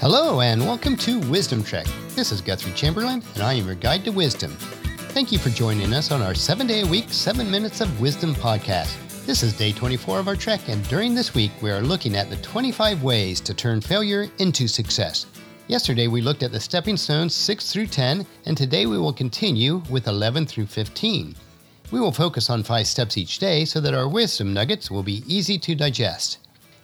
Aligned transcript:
Hello, 0.00 0.40
and 0.40 0.62
welcome 0.62 0.96
to 0.96 1.18
Wisdom 1.28 1.62
Trek. 1.62 1.84
This 2.16 2.32
is 2.32 2.40
Guthrie 2.40 2.72
Chamberlain, 2.72 3.22
and 3.34 3.42
I 3.42 3.52
am 3.52 3.66
your 3.66 3.74
guide 3.74 4.02
to 4.06 4.10
wisdom. 4.10 4.50
Thank 5.12 5.30
you 5.30 5.38
for 5.38 5.50
joining 5.50 5.92
us 5.92 6.10
on 6.10 6.22
our 6.22 6.34
seven 6.34 6.66
day 6.66 6.80
a 6.80 6.86
week, 6.86 7.10
seven 7.10 7.50
minutes 7.50 7.82
of 7.82 8.00
wisdom 8.00 8.34
podcast. 8.34 8.96
This 9.26 9.42
is 9.42 9.52
day 9.52 9.72
24 9.72 10.20
of 10.20 10.26
our 10.26 10.36
trek, 10.36 10.62
and 10.68 10.88
during 10.88 11.14
this 11.14 11.34
week, 11.34 11.50
we 11.60 11.70
are 11.70 11.82
looking 11.82 12.16
at 12.16 12.30
the 12.30 12.38
25 12.38 13.02
ways 13.02 13.42
to 13.42 13.52
turn 13.52 13.82
failure 13.82 14.30
into 14.38 14.66
success. 14.66 15.26
Yesterday, 15.66 16.06
we 16.06 16.22
looked 16.22 16.42
at 16.42 16.50
the 16.50 16.60
stepping 16.60 16.96
stones 16.96 17.34
6 17.34 17.70
through 17.70 17.88
10, 17.88 18.24
and 18.46 18.56
today 18.56 18.86
we 18.86 18.96
will 18.96 19.12
continue 19.12 19.82
with 19.90 20.08
11 20.08 20.46
through 20.46 20.66
15. 20.66 21.36
We 21.90 22.00
will 22.00 22.10
focus 22.10 22.48
on 22.48 22.62
five 22.62 22.86
steps 22.86 23.18
each 23.18 23.38
day 23.38 23.66
so 23.66 23.82
that 23.82 23.92
our 23.92 24.08
wisdom 24.08 24.54
nuggets 24.54 24.90
will 24.90 25.02
be 25.02 25.22
easy 25.26 25.58
to 25.58 25.74
digest. 25.74 26.38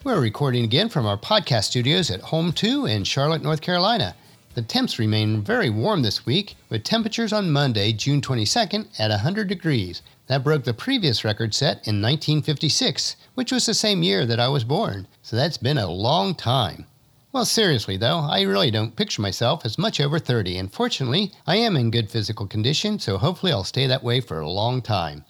We're 0.06 0.20
recording 0.20 0.62
again 0.62 0.88
from 0.88 1.04
our 1.04 1.18
podcast 1.18 1.64
studios 1.64 2.12
at 2.12 2.20
Home 2.20 2.52
2 2.52 2.86
in 2.86 3.02
Charlotte, 3.02 3.42
North 3.42 3.60
Carolina. 3.60 4.14
The 4.54 4.62
temps 4.62 5.00
remain 5.00 5.42
very 5.42 5.68
warm 5.68 6.02
this 6.02 6.24
week, 6.24 6.54
with 6.70 6.84
temperatures 6.84 7.32
on 7.32 7.50
Monday, 7.50 7.92
June 7.92 8.20
22nd, 8.20 8.86
at 9.00 9.10
100 9.10 9.48
degrees. 9.48 10.02
That 10.28 10.44
broke 10.44 10.62
the 10.62 10.72
previous 10.72 11.24
record 11.24 11.54
set 11.54 11.88
in 11.88 12.00
1956, 12.00 13.16
which 13.34 13.50
was 13.50 13.66
the 13.66 13.74
same 13.74 14.04
year 14.04 14.24
that 14.26 14.38
I 14.38 14.46
was 14.46 14.62
born, 14.62 15.08
so 15.22 15.34
that's 15.34 15.56
been 15.56 15.76
a 15.76 15.90
long 15.90 16.36
time. 16.36 16.86
Well, 17.32 17.44
seriously 17.44 17.96
though, 17.96 18.20
I 18.20 18.42
really 18.42 18.70
don't 18.70 18.94
picture 18.94 19.22
myself 19.22 19.66
as 19.66 19.76
much 19.76 20.00
over 20.00 20.20
30, 20.20 20.56
and 20.56 20.72
fortunately, 20.72 21.32
I 21.48 21.56
am 21.56 21.76
in 21.76 21.90
good 21.90 22.12
physical 22.12 22.46
condition, 22.46 23.00
so 23.00 23.18
hopefully 23.18 23.50
I'll 23.50 23.64
stay 23.64 23.88
that 23.88 24.04
way 24.04 24.20
for 24.20 24.38
a 24.38 24.48
long 24.48 24.82
time. 24.82 25.24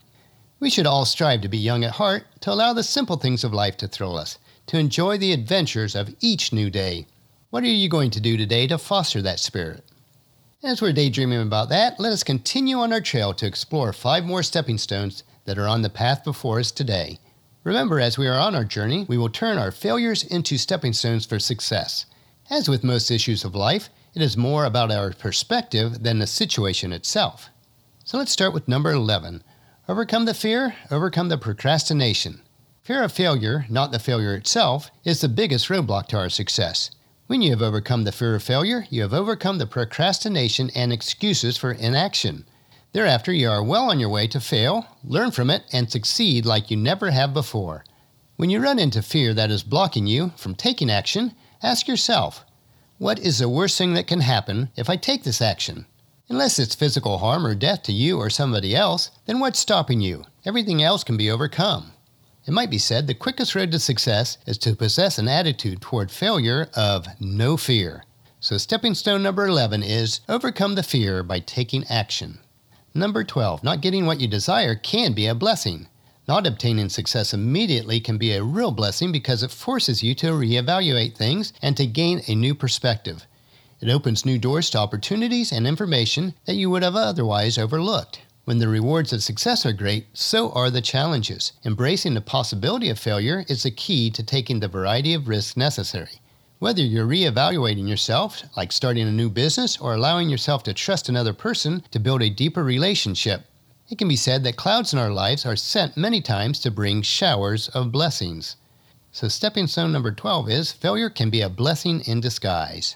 We 0.61 0.69
should 0.69 0.87
all 0.87 1.06
strive 1.06 1.41
to 1.41 1.48
be 1.48 1.56
young 1.56 1.83
at 1.83 1.93
heart, 1.93 2.27
to 2.43 2.53
allow 2.53 2.75
the 2.75 2.83
simple 2.83 3.17
things 3.17 3.43
of 3.43 3.55
life 3.55 3.78
to 3.78 3.89
thrill 3.89 4.19
us 4.19 4.37
to 4.67 4.78
enjoy 4.78 5.17
the 5.17 5.33
adventures 5.33 5.95
of 5.95 6.14
each 6.20 6.53
new 6.53 6.70
day. 6.70 7.06
What 7.50 7.62
are 7.62 7.69
you 7.69 7.89
going 7.89 8.11
to 8.11 8.20
do 8.20 8.36
today 8.36 8.67
to 8.67 8.78
foster 8.78 9.22
that 9.22 9.41
spirit? 9.41 9.84
As 10.62 10.83
we're 10.83 10.92
daydreaming 10.92 11.42
about 11.42 11.69
that, 11.69 12.00
let 12.00 12.12
us 12.12 12.25
continue 12.25 12.78
on 12.78 12.92
our 12.92 13.00
trail 13.00 13.33
to 13.34 13.47
explore 13.47 13.92
five 13.92 14.25
more 14.25 14.42
stepping 14.42 14.78
stones 14.78 15.22
that 15.44 15.59
are 15.59 15.69
on 15.69 15.83
the 15.83 15.91
path 15.91 16.25
before 16.25 16.59
us 16.59 16.70
today. 16.70 17.19
Remember, 17.62 18.00
as 18.00 18.19
we 18.19 18.27
are 18.27 18.39
on 18.39 18.55
our 18.55 18.64
journey, 18.64 19.06
we 19.09 19.19
will 19.19 19.28
turn 19.28 19.59
our 19.59 19.70
failures 19.70 20.25
into 20.25 20.59
stepping 20.59 20.92
stones 20.92 21.27
for 21.27 21.39
success. 21.39 22.06
As 22.50 22.69
with 22.69 22.84
most 22.84 23.11
issues 23.11 23.44
of 23.44 23.55
life, 23.55 23.89
it 24.14 24.22
is 24.22 24.37
more 24.37 24.64
about 24.64 24.91
our 24.91 25.12
perspective 25.12 26.03
than 26.03 26.19
the 26.19 26.27
situation 26.27 26.92
itself. 26.92 27.50
So 28.05 28.19
let's 28.19 28.33
start 28.33 28.55
with 28.55 28.69
number 28.69 28.92
11 28.92 29.42
Overcome 29.89 30.25
the 30.25 30.34
fear, 30.34 30.75
overcome 30.91 31.28
the 31.28 31.39
procrastination. 31.39 32.41
Fear 32.87 33.03
of 33.03 33.11
failure, 33.11 33.67
not 33.69 33.91
the 33.91 33.98
failure 33.98 34.37
itself, 34.37 34.92
is 35.03 35.20
the 35.20 35.29
biggest 35.29 35.67
roadblock 35.67 36.06
to 36.06 36.19
our 36.19 36.31
success. 36.31 36.93
When 37.27 37.43
you 37.43 37.51
have 37.51 37.61
overcome 37.61 38.05
the 38.05 38.12
fear 38.12 38.37
of 38.37 38.45
failure, 38.45 38.87
you 38.91 39.03
have 39.03 39.12
overcome 39.12 39.59
the 39.59 39.67
procrastination 39.67 40.70
and 40.73 40.93
excuses 40.93 41.56
for 41.56 41.73
inaction. 41.73 42.45
Thereafter, 42.93 43.33
you 43.33 43.51
are 43.51 43.61
well 43.61 43.91
on 43.91 43.98
your 43.98 44.09
way 44.09 44.28
to 44.28 44.39
fail, 44.39 44.87
learn 45.03 45.33
from 45.33 45.51
it, 45.51 45.65
and 45.73 45.91
succeed 45.91 46.47
like 46.47 46.70
you 46.70 46.77
never 46.77 47.11
have 47.11 47.34
before. 47.34 47.84
When 48.37 48.51
you 48.51 48.61
run 48.61 48.78
into 48.78 49.03
fear 49.03 49.34
that 49.34 49.50
is 49.50 49.65
blocking 49.65 50.06
you 50.06 50.31
from 50.37 50.55
taking 50.55 50.89
action, 50.89 51.34
ask 51.65 51.89
yourself, 51.89 52.45
what 52.98 53.19
is 53.19 53.41
the 53.41 53.48
worst 53.48 53.77
thing 53.77 53.95
that 53.95 54.06
can 54.06 54.21
happen 54.21 54.71
if 54.77 54.89
I 54.89 54.95
take 54.95 55.25
this 55.25 55.43
action? 55.43 55.87
Unless 56.28 56.61
it's 56.61 56.77
physical 56.77 57.19
harm 57.19 57.45
or 57.45 57.56
death 57.56 57.83
to 57.83 57.93
you 57.93 58.19
or 58.19 58.31
somebody 58.31 58.77
else, 58.77 59.11
then 59.27 59.41
what's 59.41 59.59
stopping 59.59 60.00
you? 60.00 60.23
Everything 60.45 60.84
else 60.84 61.03
can 61.03 61.17
be 61.17 61.28
overcome. 61.28 61.91
It 62.47 62.52
might 62.52 62.70
be 62.70 62.78
said 62.78 63.06
the 63.06 63.14
quickest 63.14 63.56
road 63.56 63.72
to 63.72 63.80
success 63.80 64.39
is 64.47 64.56
to 64.58 64.77
possess 64.77 65.19
an 65.19 65.26
attitude 65.26 65.81
toward 65.81 66.12
failure 66.12 66.69
of 66.75 67.09
no 67.19 67.56
fear. 67.56 68.04
So, 68.38 68.56
stepping 68.56 68.94
stone 68.94 69.25
number 69.25 69.47
11 69.47 69.82
is 69.82 70.21
overcome 70.28 70.76
the 70.76 70.84
fear 70.84 71.25
by 71.25 71.41
taking 71.41 71.84
action. 71.88 72.38
Number 72.94 73.25
12, 73.25 73.65
not 73.65 73.81
getting 73.81 74.06
what 74.06 74.21
you 74.21 74.28
desire 74.28 74.76
can 74.76 75.12
be 75.12 75.26
a 75.26 75.34
blessing. 75.34 75.88
Not 76.28 76.47
obtaining 76.47 76.88
success 76.88 77.34
immediately 77.34 77.98
can 77.98 78.16
be 78.16 78.32
a 78.32 78.44
real 78.44 78.71
blessing 78.71 79.10
because 79.10 79.42
it 79.42 79.50
forces 79.50 80.04
you 80.04 80.15
to 80.15 80.26
reevaluate 80.28 81.16
things 81.16 81.53
and 81.60 81.76
to 81.76 81.87
gain 81.87 82.22
a 82.28 82.37
new 82.37 82.54
perspective. 82.54 83.26
It 83.81 83.91
opens 83.91 84.25
new 84.25 84.38
doors 84.38 84.71
to 84.71 84.78
opportunities 84.78 85.50
and 85.50 85.66
information 85.66 86.34
that 86.44 86.54
you 86.54 86.71
would 86.71 86.84
have 86.84 86.97
otherwise 86.97 87.59
overlooked. 87.59 88.21
When 88.47 88.59
the 88.59 88.69
rewards 88.69 89.12
of 89.12 89.25
success 89.25 89.67
are 89.67 89.73
great, 89.73 90.07
so 90.15 90.53
are 90.53 90.71
the 90.71 90.81
challenges. 90.81 91.51
Embracing 91.65 92.15
the 92.15 92.21
possibility 92.21 92.89
of 92.89 92.97
failure 92.97 93.45
is 93.49 93.65
the 93.65 93.73
key 93.73 94.09
to 94.12 94.23
taking 94.23 94.61
the 94.61 94.69
variety 94.69 95.15
of 95.15 95.27
risks 95.27 95.57
necessary. 95.57 96.21
Whether 96.61 96.83
you're 96.83 97.09
reevaluating 97.09 97.89
yourself, 97.89 98.45
like 98.57 98.71
starting 98.71 99.09
a 99.09 99.11
new 99.11 99.31
business, 99.31 99.77
or 99.79 99.95
allowing 99.95 100.29
yourself 100.29 100.62
to 100.62 100.75
trust 100.75 101.09
another 101.09 101.33
person 101.33 101.83
to 101.91 101.99
build 101.99 102.23
a 102.23 102.31
deeper 102.31 102.62
relationship, 102.62 103.47
it 103.89 103.99
can 103.99 104.07
be 104.07 104.15
said 104.15 104.45
that 104.45 104.55
clouds 104.55 104.93
in 104.93 105.01
our 105.01 105.11
lives 105.11 105.45
are 105.45 105.57
sent 105.57 105.97
many 105.97 106.21
times 106.21 106.61
to 106.61 106.71
bring 106.71 107.03
showers 107.03 107.69
of 107.71 107.91
blessings. 107.91 108.55
So, 109.11 109.27
stepping 109.27 109.67
stone 109.67 109.91
number 109.91 110.13
12 110.13 110.49
is 110.51 110.71
failure 110.71 111.11
can 111.11 111.31
be 111.31 111.41
a 111.41 111.49
blessing 111.49 112.01
in 112.07 112.21
disguise. 112.21 112.95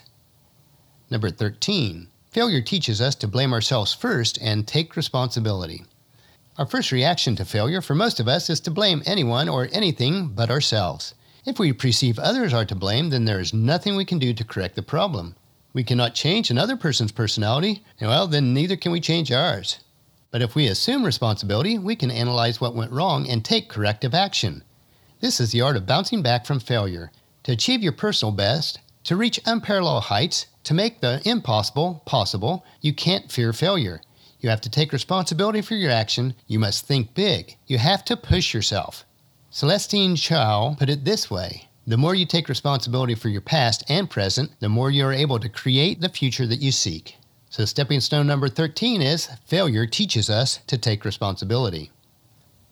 Number 1.09 1.29
13, 1.29 2.07
Failure 2.31 2.61
teaches 2.61 3.01
us 3.01 3.13
to 3.15 3.27
blame 3.27 3.51
ourselves 3.51 3.93
first 3.93 4.37
and 4.41 4.65
take 4.65 4.95
responsibility. 4.95 5.83
Our 6.57 6.65
first 6.65 6.93
reaction 6.93 7.35
to 7.35 7.43
failure 7.43 7.81
for 7.81 7.93
most 7.93 8.21
of 8.21 8.27
us 8.29 8.49
is 8.49 8.61
to 8.61 8.71
blame 8.71 9.03
anyone 9.05 9.49
or 9.49 9.67
anything 9.73 10.29
but 10.29 10.49
ourselves. 10.49 11.13
If 11.45 11.59
we 11.59 11.73
perceive 11.73 12.17
others 12.17 12.53
are 12.53 12.63
to 12.63 12.75
blame, 12.75 13.09
then 13.09 13.25
there 13.25 13.41
is 13.41 13.53
nothing 13.53 13.97
we 13.97 14.05
can 14.05 14.17
do 14.17 14.33
to 14.33 14.45
correct 14.45 14.75
the 14.75 14.81
problem. 14.81 15.35
We 15.73 15.83
cannot 15.83 16.15
change 16.15 16.49
another 16.49 16.77
person's 16.77 17.11
personality, 17.11 17.83
well, 17.99 18.27
then 18.27 18.53
neither 18.53 18.77
can 18.77 18.93
we 18.93 19.01
change 19.01 19.29
ours. 19.29 19.79
But 20.31 20.41
if 20.41 20.55
we 20.55 20.67
assume 20.67 21.03
responsibility, 21.03 21.77
we 21.77 21.97
can 21.97 22.11
analyze 22.11 22.61
what 22.61 22.75
went 22.75 22.93
wrong 22.93 23.29
and 23.29 23.43
take 23.43 23.67
corrective 23.67 24.13
action. 24.13 24.63
This 25.19 25.41
is 25.41 25.51
the 25.51 25.59
art 25.59 25.75
of 25.75 25.85
bouncing 25.85 26.21
back 26.21 26.45
from 26.45 26.61
failure. 26.61 27.11
To 27.43 27.51
achieve 27.51 27.83
your 27.83 27.91
personal 27.91 28.31
best, 28.31 28.79
to 29.03 29.17
reach 29.17 29.41
unparalleled 29.45 30.03
heights, 30.03 30.45
to 30.63 30.73
make 30.73 31.01
the 31.01 31.21
impossible 31.25 32.03
possible, 32.05 32.65
you 32.81 32.93
can't 32.93 33.31
fear 33.31 33.53
failure. 33.53 34.01
You 34.39 34.49
have 34.49 34.61
to 34.61 34.69
take 34.69 34.91
responsibility 34.91 35.61
for 35.61 35.75
your 35.75 35.91
action. 35.91 36.33
You 36.47 36.59
must 36.59 36.85
think 36.85 37.13
big. 37.13 37.57
You 37.67 37.77
have 37.77 38.03
to 38.05 38.17
push 38.17 38.53
yourself. 38.53 39.05
Celestine 39.51 40.15
Chua 40.15 40.77
put 40.77 40.89
it 40.89 41.05
this 41.05 41.29
way 41.29 41.69
The 41.85 41.97
more 41.97 42.15
you 42.15 42.25
take 42.25 42.49
responsibility 42.49 43.15
for 43.15 43.29
your 43.29 43.41
past 43.41 43.83
and 43.87 44.09
present, 44.09 44.51
the 44.59 44.69
more 44.69 44.89
you 44.89 45.05
are 45.05 45.13
able 45.13 45.39
to 45.39 45.49
create 45.49 46.01
the 46.01 46.09
future 46.09 46.47
that 46.47 46.61
you 46.61 46.71
seek. 46.71 47.17
So, 47.49 47.65
stepping 47.65 47.99
stone 47.99 48.27
number 48.27 48.47
13 48.47 49.01
is 49.01 49.27
failure 49.45 49.85
teaches 49.85 50.29
us 50.29 50.59
to 50.67 50.77
take 50.77 51.03
responsibility. 51.03 51.91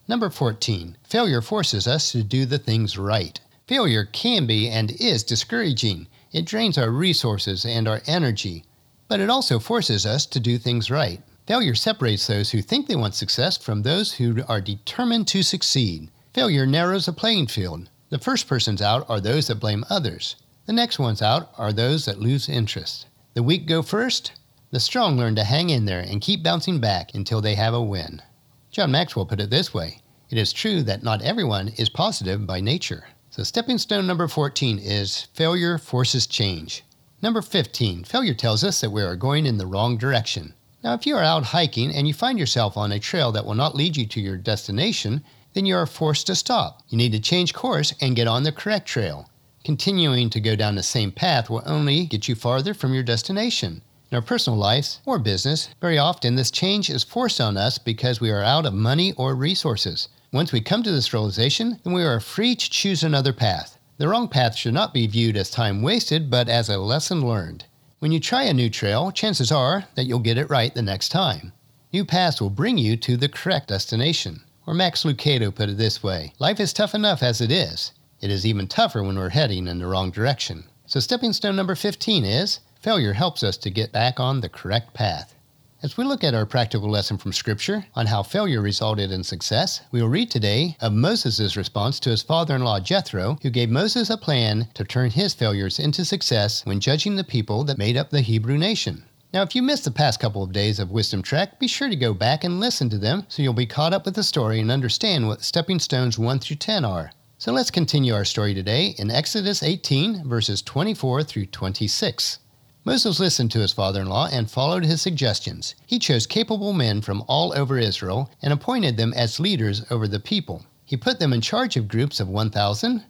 Number 0.08 0.30
14, 0.30 0.98
failure 1.04 1.42
forces 1.42 1.86
us 1.86 2.12
to 2.14 2.24
do 2.24 2.46
the 2.46 2.58
things 2.58 2.98
right. 2.98 3.40
Failure 3.68 4.06
can 4.06 4.48
be 4.48 4.70
and 4.70 4.90
is 5.00 5.24
discouraging. 5.24 6.08
It 6.32 6.46
drains 6.46 6.78
our 6.78 6.92
resources 6.92 7.66
and 7.66 7.88
our 7.88 8.02
energy, 8.06 8.64
but 9.08 9.20
it 9.20 9.30
also 9.30 9.58
forces 9.58 10.06
us 10.06 10.26
to 10.28 10.40
do 10.40 10.58
things 10.58 10.92
right. 10.92 11.22
Failure 11.48 11.74
separates 11.74 12.28
those 12.28 12.52
who 12.52 12.62
think 12.62 12.88
they 12.88 12.96
want 12.96 13.16
success 13.16 13.58
from 13.58 13.82
those 13.82 14.14
who 14.14 14.44
are 14.48 14.62
determined 14.62 15.28
to 15.30 15.42
succeed. 15.42 16.12
Failure 16.34 16.68
narrows 16.68 17.08
the 17.08 17.14
playing 17.14 17.48
field. 17.48 17.90
The 18.10 18.20
first 18.20 18.48
persons 18.48 18.82
out 18.82 19.10
are 19.10 19.20
those 19.20 19.48
that 19.48 19.60
blame 19.60 19.84
others. 19.90 20.36
The 20.68 20.74
next 20.74 21.00
ones 21.00 21.24
out 21.24 21.52
are 21.58 21.74
those 21.74 22.06
that 22.06 22.20
lose 22.20 22.48
interest. 22.48 23.08
The 23.34 23.42
weak 23.42 23.66
go 23.66 23.82
first. 23.82 24.34
The 24.70 24.80
strong 24.80 25.18
learn 25.18 25.36
to 25.36 25.44
hang 25.44 25.72
in 25.72 25.86
there 25.86 26.02
and 26.02 26.22
keep 26.22 26.44
bouncing 26.44 26.80
back 26.80 27.16
until 27.16 27.42
they 27.42 27.56
have 27.56 27.74
a 27.74 27.82
win. 27.82 28.22
John 28.70 28.92
Maxwell 28.92 29.25
put 29.25 29.40
it 29.40 29.50
this 29.50 29.74
way 29.74 30.02
It 30.30 30.38
is 30.38 30.54
true 30.54 30.84
that 30.84 31.02
not 31.02 31.24
everyone 31.24 31.70
is 31.70 31.90
positive 31.90 32.46
by 32.46 32.62
nature. 32.62 33.06
So, 33.31 33.44
stepping 33.44 33.78
stone 33.78 34.08
number 34.08 34.28
14 34.28 34.80
is 34.80 35.28
failure 35.36 35.78
forces 35.78 36.26
change. 36.26 36.84
Number 37.22 37.44
15, 37.44 38.04
failure 38.04 38.34
tells 38.34 38.64
us 38.64 38.81
that 38.81 38.92
we 38.92 39.04
are 39.04 39.16
going 39.16 39.46
in 39.46 39.60
the 39.60 39.68
wrong 39.68 39.98
direction. 39.98 40.56
Now, 40.84 40.96
if 40.96 41.06
you 41.06 41.16
are 41.16 41.24
out 41.24 41.44
hiking 41.44 41.94
and 41.94 42.08
you 42.08 42.14
find 42.16 42.40
yourself 42.40 42.76
on 42.76 42.92
a 42.92 43.00
trail 43.00 43.31
that 43.34 43.46
will 43.46 43.54
not 43.54 43.76
lead 43.76 43.96
you 43.96 44.08
to 44.08 44.20
your 44.20 44.36
destination, 44.36 45.24
then 45.54 45.68
you 45.68 45.76
are 45.76 45.86
forced 45.86 46.26
to 46.28 46.36
stop. 46.36 46.81
You 46.90 46.98
need 46.98 47.12
to 47.12 47.20
change 47.20 47.54
course 47.54 47.94
and 48.02 48.16
get 48.16 48.28
on 48.28 48.42
the 48.42 48.52
correct 48.52 48.88
trail. 48.88 49.30
Continuing 49.64 50.32
to 50.32 50.40
go 50.40 50.56
down 50.56 50.74
the 50.74 50.82
same 50.82 51.12
path 51.12 51.52
will 51.52 51.62
only 51.68 52.08
get 52.08 52.28
you 52.28 52.34
farther 52.34 52.74
from 52.74 52.96
your 52.96 53.04
destination. 53.04 53.84
In 54.10 54.16
our 54.16 54.24
personal 54.24 54.58
lives 54.58 55.02
or 55.06 55.20
business, 55.20 55.70
very 55.80 56.00
often 56.00 56.36
this 56.36 56.50
change 56.50 56.90
is 56.90 57.04
forced 57.04 57.40
on 57.40 57.58
us 57.58 57.78
because 57.78 58.20
we 58.20 58.32
are 58.32 58.42
out 58.42 58.66
of 58.66 58.74
money 58.74 59.14
or 59.14 59.36
resources. 59.36 60.08
Once 60.31 60.52
we 60.52 60.62
come 60.62 60.84
to 60.84 60.92
this 60.92 61.12
realization, 61.12 61.80
then 61.84 61.92
we 61.92 62.04
are 62.04 62.20
free 62.20 62.56
to 62.56 62.70
choose 62.70 63.02
another 63.02 63.34
path. 63.34 63.80
The 63.98 64.08
wrong 64.08 64.28
path 64.28 64.56
should 64.56 64.76
not 64.76 64.94
be 64.94 65.08
viewed 65.08 65.36
as 65.36 65.50
time 65.50 65.81
wasted, 65.81 66.30
but 66.30 66.48
as 66.48 66.70
a 66.70 66.78
lesson 66.78 67.28
learned. 67.28 67.66
When 67.98 68.12
you 68.12 68.20
try 68.20 68.44
a 68.44 68.54
new 68.54 68.70
trail, 68.70 69.12
chances 69.12 69.52
are 69.52 69.86
that 69.96 70.06
you'll 70.06 70.20
get 70.20 70.38
it 70.38 70.50
right 70.50 70.72
the 70.72 70.84
next 70.84 71.10
time. 71.10 71.52
New 71.92 72.06
paths 72.06 72.40
will 72.40 72.52
bring 72.52 72.78
you 72.78 72.96
to 72.98 73.18
the 73.18 73.28
correct 73.28 73.70
destination. 73.70 74.44
Or 74.68 74.76
Max 74.76 75.04
Lucado 75.04 75.54
put 75.54 75.70
it 75.70 75.78
this 75.78 76.04
way 76.04 76.34
Life 76.38 76.60
is 76.60 76.74
tough 76.74 76.94
enough 76.94 77.24
as 77.24 77.42
it 77.42 77.52
is. 77.52 77.92
It 78.22 78.30
is 78.30 78.46
even 78.46 78.68
tougher 78.68 79.02
when 79.02 79.18
we're 79.18 79.30
heading 79.30 79.68
in 79.68 79.80
the 79.80 79.88
wrong 79.88 80.12
direction. 80.12 80.66
So, 80.86 81.00
stepping 81.00 81.34
stone 81.34 81.56
number 81.56 81.74
15 81.74 82.24
is 82.24 82.60
failure 82.80 83.14
helps 83.14 83.42
us 83.42 83.58
to 83.58 83.72
get 83.72 83.92
back 83.92 84.20
on 84.20 84.42
the 84.42 84.50
correct 84.50 84.94
path. 84.94 85.34
As 85.81 85.96
we 85.96 86.04
look 86.04 86.26
at 86.26 86.34
our 86.34 86.46
practical 86.46 86.90
lesson 86.90 87.18
from 87.18 87.31
Scripture 87.31 87.86
on 87.96 88.08
how 88.08 88.22
failure 88.22 88.62
resulted 88.62 89.14
in 89.14 89.24
success, 89.24 89.80
we 89.94 90.02
will 90.02 90.10
read 90.10 90.30
today 90.30 90.76
of 90.81 90.92
Moses' 90.92 91.56
response 91.56 92.02
to 92.02 92.10
his 92.10 92.22
father 92.22 92.54
in 92.54 92.64
law 92.64 92.81
Jethro, 92.81 93.38
who 93.44 93.50
gave 93.50 93.70
Moses 93.70 94.10
a 94.10 94.18
plan 94.18 94.68
to 94.74 94.84
turn 94.84 95.10
his 95.10 95.34
failures 95.34 95.80
into 95.80 96.04
success 96.04 96.66
when 96.66 96.81
judging 96.81 97.16
the 97.16 97.24
people 97.24 97.64
that 97.64 97.78
made 97.78 97.96
up 97.96 98.10
the 98.10 98.20
Hebrew 98.20 98.58
nation. 98.58 99.06
Now, 99.34 99.42
if 99.44 99.56
you 99.56 99.62
missed 99.62 99.86
the 99.86 99.92
past 99.92 100.20
couple 100.20 100.44
of 100.44 100.52
days 100.52 100.80
of 100.80 100.92
Wisdom 100.92 101.22
Trek, 101.22 101.62
be 101.62 101.68
sure 101.70 101.88
to 101.88 101.96
go 101.96 102.14
back 102.14 102.44
and 102.44 102.60
listen 102.60 102.90
to 102.90 102.98
them 102.98 103.25
so 103.30 103.42
you'll 103.42 103.54
be 103.54 103.66
caught 103.66 103.94
up 103.94 104.04
with 104.04 104.16
the 104.16 104.24
story 104.24 104.60
and 104.60 104.70
understand 104.70 105.30
what 105.30 105.44
stepping 105.44 105.80
stones 105.80 106.20
1 106.20 106.40
through 106.40 106.58
10 106.58 106.84
are. 106.84 107.12
So 107.38 107.54
let's 107.54 107.72
continue 107.72 108.14
our 108.14 108.25
story 108.25 108.54
today 108.54 108.96
in 108.98 109.10
Exodus 109.10 109.64
18, 109.64 110.28
verses 110.28 110.62
24 110.62 111.24
through 111.24 111.46
26. 111.46 112.40
Moses 112.86 113.20
listened 113.20 113.52
to 113.52 113.60
his 113.60 113.74
father 113.74 114.02
in 114.02 114.08
law 114.08 114.28
and 114.31 114.50
followed 114.50 114.86
his 114.86 115.02
suggestions. 115.02 115.76
He 115.86 116.00
chose 116.00 116.26
capable 116.26 116.74
men 116.74 117.02
from 117.02 117.24
all 117.28 117.54
over 117.58 117.78
Israel 117.78 118.31
and 118.42 118.54
appointed 118.54 118.96
them 118.96 119.14
as 119.14 119.40
leaders 119.40 119.84
over 119.92 120.08
the 120.08 120.20
people. 120.20 120.66
He 120.86 120.98
put 120.98 121.20
them 121.20 121.34
in 121.34 121.42
charge 121.42 121.76
of 121.76 121.88
groups 121.88 122.20
of 122.20 122.30
1,000, 122.30 123.04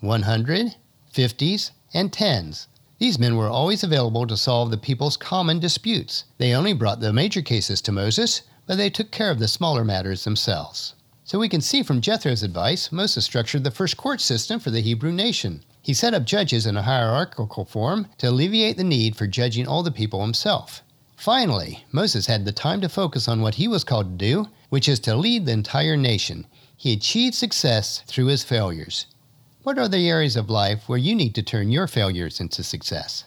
100, 0.00 0.76
50s, 1.12 1.70
and 1.92 2.12
10s. 2.12 2.66
These 2.98 3.18
men 3.18 3.36
were 3.36 3.48
always 3.48 3.82
available 3.82 4.26
to 4.26 4.36
solve 4.36 4.70
the 4.70 4.78
people's 4.78 5.16
common 5.16 5.58
disputes. 5.58 6.24
They 6.38 6.54
only 6.54 6.72
brought 6.72 7.00
the 7.00 7.12
major 7.12 7.42
cases 7.42 7.82
to 7.82 7.92
Moses, 7.92 8.42
but 8.66 8.78
they 8.78 8.88
took 8.88 9.10
care 9.10 9.30
of 9.30 9.38
the 9.38 9.48
smaller 9.48 9.84
matters 9.84 10.24
themselves. 10.24 10.94
So 11.24 11.38
we 11.38 11.48
can 11.48 11.60
see 11.60 11.82
from 11.82 12.00
Jethro's 12.00 12.42
advice, 12.42 12.92
Moses 12.92 13.24
structured 13.24 13.64
the 13.64 13.70
first 13.70 13.96
court 13.96 14.20
system 14.20 14.60
for 14.60 14.70
the 14.70 14.80
Hebrew 14.80 15.12
nation. 15.12 15.64
He 15.86 15.94
set 15.94 16.14
up 16.14 16.24
judges 16.24 16.66
in 16.66 16.76
a 16.76 16.82
hierarchical 16.82 17.64
form 17.64 18.08
to 18.18 18.28
alleviate 18.28 18.76
the 18.76 18.82
need 18.82 19.14
for 19.14 19.28
judging 19.28 19.68
all 19.68 19.84
the 19.84 19.92
people 19.92 20.20
himself. 20.20 20.82
Finally, 21.16 21.84
Moses 21.92 22.26
had 22.26 22.44
the 22.44 22.50
time 22.50 22.80
to 22.80 22.88
focus 22.88 23.28
on 23.28 23.40
what 23.40 23.54
he 23.54 23.68
was 23.68 23.84
called 23.84 24.18
to 24.18 24.26
do, 24.26 24.48
which 24.68 24.88
is 24.88 24.98
to 24.98 25.14
lead 25.14 25.46
the 25.46 25.52
entire 25.52 25.96
nation. 25.96 26.44
He 26.76 26.92
achieved 26.92 27.36
success 27.36 28.02
through 28.08 28.26
his 28.26 28.42
failures. 28.42 29.06
What 29.62 29.78
are 29.78 29.86
the 29.86 30.10
areas 30.10 30.34
of 30.34 30.50
life 30.50 30.88
where 30.88 30.98
you 30.98 31.14
need 31.14 31.36
to 31.36 31.42
turn 31.44 31.70
your 31.70 31.86
failures 31.86 32.40
into 32.40 32.64
success? 32.64 33.22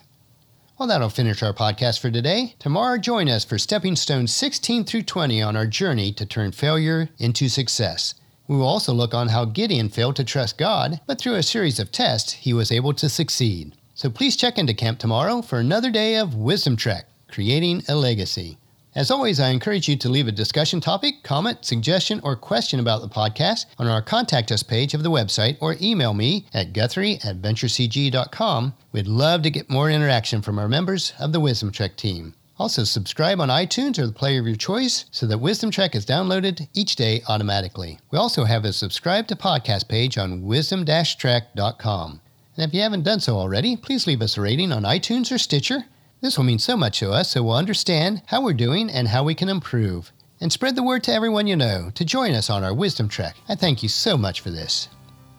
Well, 0.76 0.86
that'll 0.86 1.08
finish 1.08 1.42
our 1.42 1.54
podcast 1.54 2.00
for 2.00 2.10
today. 2.10 2.56
Tomorrow, 2.58 2.98
join 2.98 3.30
us 3.30 3.42
for 3.42 3.56
Stepping 3.56 3.96
Stones 3.96 4.36
16 4.36 4.84
through 4.84 5.04
20 5.04 5.40
on 5.40 5.56
our 5.56 5.66
journey 5.66 6.12
to 6.12 6.26
turn 6.26 6.52
failure 6.52 7.08
into 7.18 7.48
success. 7.48 8.16
We 8.50 8.56
will 8.56 8.66
also 8.66 8.92
look 8.92 9.14
on 9.14 9.28
how 9.28 9.44
Gideon 9.44 9.90
failed 9.90 10.16
to 10.16 10.24
trust 10.24 10.58
God, 10.58 11.00
but 11.06 11.20
through 11.20 11.36
a 11.36 11.42
series 11.42 11.78
of 11.78 11.92
tests, 11.92 12.32
he 12.32 12.52
was 12.52 12.72
able 12.72 12.92
to 12.94 13.08
succeed. 13.08 13.76
So 13.94 14.10
please 14.10 14.36
check 14.36 14.58
into 14.58 14.74
camp 14.74 14.98
tomorrow 14.98 15.40
for 15.40 15.60
another 15.60 15.88
day 15.88 16.16
of 16.16 16.34
Wisdom 16.34 16.74
Trek, 16.74 17.06
creating 17.28 17.84
a 17.88 17.94
legacy. 17.94 18.58
As 18.92 19.08
always, 19.08 19.38
I 19.38 19.50
encourage 19.50 19.88
you 19.88 19.94
to 19.94 20.08
leave 20.08 20.26
a 20.26 20.32
discussion 20.32 20.80
topic, 20.80 21.22
comment, 21.22 21.64
suggestion, 21.64 22.20
or 22.24 22.34
question 22.34 22.80
about 22.80 23.02
the 23.02 23.08
podcast 23.08 23.66
on 23.78 23.86
our 23.86 24.02
Contact 24.02 24.50
Us 24.50 24.64
page 24.64 24.94
of 24.94 25.04
the 25.04 25.12
website 25.12 25.56
or 25.60 25.76
email 25.80 26.12
me 26.12 26.44
at 26.52 26.72
guthrie 26.72 27.20
at 27.22 27.40
venturecg.com. 27.40 28.74
We'd 28.90 29.06
love 29.06 29.42
to 29.42 29.50
get 29.50 29.70
more 29.70 29.88
interaction 29.88 30.42
from 30.42 30.58
our 30.58 30.66
members 30.66 31.12
of 31.20 31.30
the 31.30 31.38
Wisdom 31.38 31.70
Trek 31.70 31.96
team. 31.96 32.34
Also, 32.60 32.84
subscribe 32.84 33.40
on 33.40 33.48
iTunes 33.48 33.98
or 33.98 34.06
the 34.06 34.12
player 34.12 34.38
of 34.38 34.46
your 34.46 34.54
choice 34.54 35.06
so 35.10 35.26
that 35.26 35.38
Wisdom 35.38 35.70
Trek 35.70 35.94
is 35.94 36.04
downloaded 36.04 36.68
each 36.74 36.94
day 36.94 37.22
automatically. 37.26 37.98
We 38.10 38.18
also 38.18 38.44
have 38.44 38.66
a 38.66 38.74
subscribe 38.74 39.28
to 39.28 39.34
podcast 39.34 39.88
page 39.88 40.18
on 40.18 40.42
wisdom-trek.com. 40.42 42.20
And 42.56 42.68
if 42.68 42.74
you 42.74 42.82
haven't 42.82 43.04
done 43.04 43.20
so 43.20 43.38
already, 43.38 43.78
please 43.78 44.06
leave 44.06 44.20
us 44.20 44.36
a 44.36 44.42
rating 44.42 44.72
on 44.72 44.82
iTunes 44.82 45.32
or 45.32 45.38
Stitcher. 45.38 45.86
This 46.20 46.36
will 46.36 46.44
mean 46.44 46.58
so 46.58 46.76
much 46.76 46.98
to 46.98 47.12
us 47.12 47.30
so 47.30 47.42
we'll 47.42 47.54
understand 47.54 48.20
how 48.26 48.44
we're 48.44 48.52
doing 48.52 48.90
and 48.90 49.08
how 49.08 49.24
we 49.24 49.34
can 49.34 49.48
improve. 49.48 50.12
And 50.38 50.52
spread 50.52 50.76
the 50.76 50.82
word 50.82 51.02
to 51.04 51.14
everyone 51.14 51.46
you 51.46 51.56
know 51.56 51.90
to 51.94 52.04
join 52.04 52.34
us 52.34 52.50
on 52.50 52.62
our 52.62 52.74
Wisdom 52.74 53.08
Trek. 53.08 53.36
I 53.48 53.54
thank 53.54 53.82
you 53.82 53.88
so 53.88 54.18
much 54.18 54.42
for 54.42 54.50
this. 54.50 54.90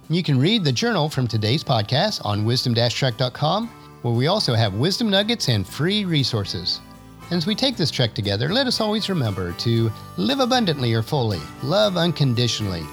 You 0.10 0.24
can 0.24 0.40
read 0.40 0.64
the 0.64 0.72
journal 0.72 1.08
from 1.08 1.28
today's 1.28 1.64
podcast 1.64 2.26
on 2.26 2.46
wisdom-trek.com, 2.46 3.68
where 4.02 4.14
we 4.16 4.26
also 4.26 4.56
have 4.56 4.74
wisdom 4.74 5.12
nuggets 5.12 5.50
and 5.50 5.68
free 5.68 6.04
resources. 6.04 6.82
And 7.32 7.38
as 7.38 7.48
we 7.48 7.56
take 7.56 7.78
this 7.78 7.92
trek 7.92 8.14
together, 8.14 8.50
let 8.50 8.68
us 8.68 8.82
always 8.82 9.08
remember 9.08 9.54
to 9.54 9.90
live 10.18 10.42
abundantly 10.42 10.94
or 10.94 11.02
fully, 11.02 11.40
love 11.64 11.96
unconditionally, 11.96 12.84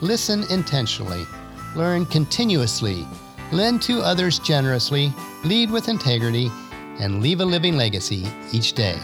listen 0.00 0.44
intentionally, 0.50 1.26
learn 1.74 2.06
continuously, 2.06 3.04
lend 3.50 3.82
to 3.82 4.00
others 4.00 4.38
generously, 4.38 5.12
lead 5.42 5.68
with 5.68 5.88
integrity, 5.88 6.48
and 7.00 7.20
leave 7.20 7.40
a 7.40 7.44
living 7.44 7.76
legacy 7.76 8.24
each 8.52 8.74
day. 8.74 8.96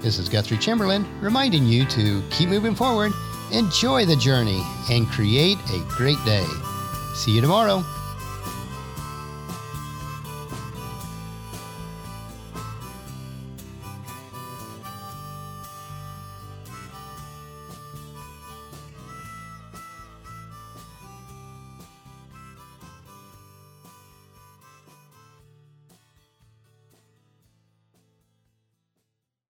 This 0.00 0.18
is 0.18 0.28
Guthrie 0.28 0.58
Chamberlain 0.58 1.06
reminding 1.20 1.64
you 1.64 1.84
to 1.86 2.20
keep 2.30 2.48
moving 2.48 2.74
forward, 2.74 3.12
enjoy 3.52 4.06
the 4.06 4.16
journey, 4.16 4.60
and 4.90 5.06
create 5.06 5.58
a 5.70 5.78
great 5.90 6.22
day. 6.24 6.46
See 7.14 7.30
you 7.30 7.40
tomorrow. 7.40 7.84